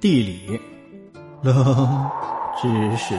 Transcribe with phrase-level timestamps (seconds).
[0.00, 0.58] 地理，
[1.42, 2.10] 冷
[2.62, 3.14] 知识。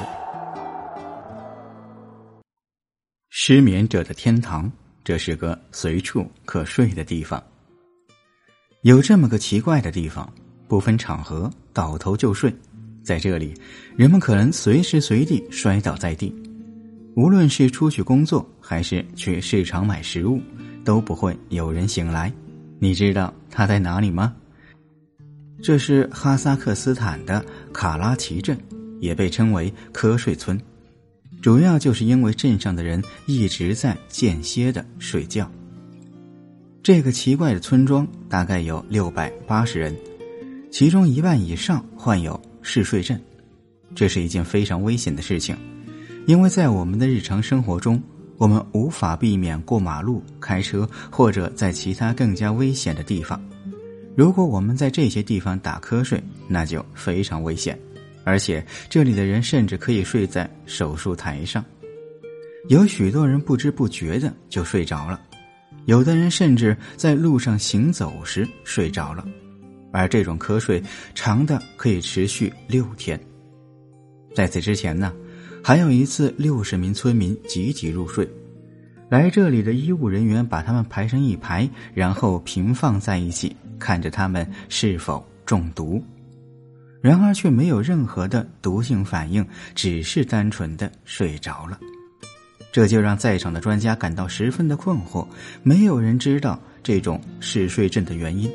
[3.29, 4.71] 失眠者的天堂，
[5.03, 7.41] 这是个随处可睡的地方。
[8.81, 10.27] 有这么个奇怪的地方，
[10.67, 12.51] 不分场合，倒头就睡。
[13.03, 13.53] 在这里，
[13.95, 16.33] 人们可能随时随地摔倒在地，
[17.15, 20.41] 无论是出去工作，还是去市场买食物，
[20.83, 22.33] 都不会有人醒来。
[22.79, 24.35] 你知道他在哪里吗？
[25.61, 28.57] 这是哈萨克斯坦的卡拉奇镇，
[28.99, 30.59] 也被称为瞌睡村，
[31.41, 35.49] 主要就是因为镇上的人一直在间歇的睡觉。
[36.81, 39.95] 这个奇怪的村庄大概有六百八十人，
[40.71, 43.19] 其中一半以上患有嗜睡症，
[43.93, 45.55] 这是一件非常危险的事情，
[46.25, 48.01] 因为在我们的日常生活中，
[48.37, 53.39] 我们无法避免过马路、开车或者在其他更加危险的地方。
[54.15, 57.79] 如果我们在这些地方打瞌睡，那就非常危险，
[58.23, 61.63] 而且这里的人甚至可以睡在手术台上。
[62.67, 65.19] 有许多人不知不觉的就睡着了，
[65.85, 69.25] 有的人甚至在路上行走时睡着了，
[69.91, 70.83] 而这种瞌睡
[71.15, 73.19] 长的可以持续六天。
[74.35, 75.13] 在此之前呢，
[75.63, 78.29] 还有一次六十名村民集体入睡，
[79.09, 83.55] 来这里的医务人员把他们排成一排，然后平放在一起。
[83.81, 86.01] 看着他们是否中毒，
[87.01, 91.79] 然而却没有任何的毒性反应，只是单纯的睡着了。
[92.71, 95.27] 这就让在场的专家感到十分的困惑，
[95.63, 98.49] 没有人知道这种嗜睡症的原因。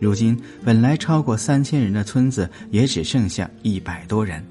[0.00, 4.44] 如今，本来超过三千人的村子也只剩下一百多人，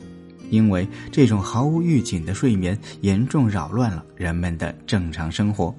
[0.50, 5.74] 因为这种毫无预警的睡眠严重扰乱了人们的正常生活。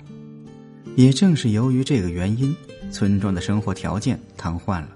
[0.97, 2.55] 也正是由于这个原因。
[2.93, 4.89] 村庄的生活条件瘫痪了。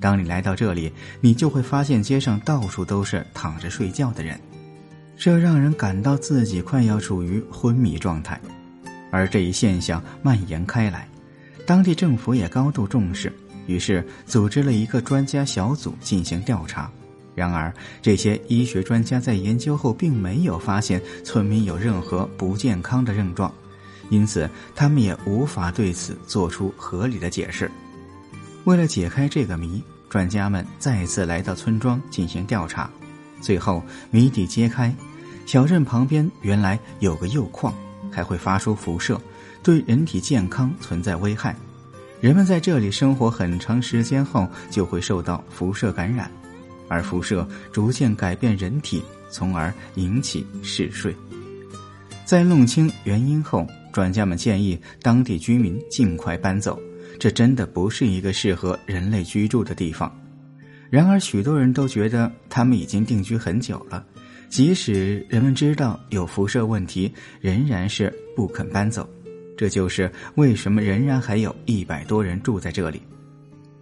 [0.00, 4.40] 当你来到这里，你就会发现街上到处都是躺着睡觉的人，
[5.14, 8.40] 这让人感到自己快要处于昏迷状态。
[9.10, 11.06] 而这一现象蔓延开来，
[11.66, 13.30] 当地政府也高度重视，
[13.66, 16.90] 于是组织了一个专家小组进行调查。
[17.34, 17.70] 然而，
[18.00, 23.52] 这些医学专家在研究后并没有发现村民有任何不健康的症状。
[24.10, 27.70] 因此，他们也无法对此做出合理的解释。
[28.64, 32.90] 为了解开这个谜，专家们再次来到村庄进行调查。
[33.40, 34.94] 最后，谜底揭开：
[35.46, 37.72] 小镇旁边原来有个铀矿，
[38.10, 39.20] 还会发出辐射，
[39.62, 41.54] 对人体健康存在危害。
[42.20, 46.30] 人们在这里生活很长时间后，就会受到辐射感染，
[46.88, 51.14] 而辐射逐渐改变人体，从而引起嗜睡。
[52.24, 56.80] 在弄清原因后，专家们建议当地居民尽快搬走，
[57.18, 60.10] 这真的不是一个适合人类居住的地方。
[60.90, 64.04] 然而，许多人都觉得他们已经定居很久了，
[64.48, 69.08] 即使人们知道有辐射问题，仍然是不肯搬走。
[69.56, 73.02] 这就是为什么仍然还有一百多人住在这里。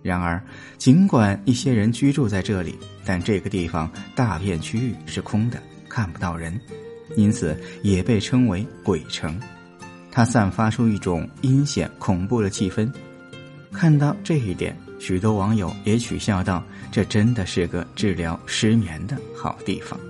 [0.03, 0.43] 然而，
[0.79, 6.59] 尽管一些人居住在这里，但这个地方大片区域是空的，看不到人，
[7.17, 9.39] 因此也被称为“鬼城”。
[10.17, 12.91] 它散发出一种阴险恐怖的气氛。
[13.71, 20.01] 看到这一点，许多网友也取笑道：“这真的是个治疗失眠的好地方。”